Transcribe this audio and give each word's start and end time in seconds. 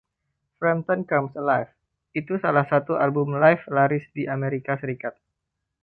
Frampton 0.57 1.01
Comes 1.11 1.33
Alive! 1.41 1.69
itu 2.19 2.33
salah 2.43 2.65
satu 2.71 2.93
album 3.05 3.29
live 3.43 3.61
laris 3.75 4.05
di 4.17 4.23
Amerika 4.35 4.73
Serikat. 4.81 5.13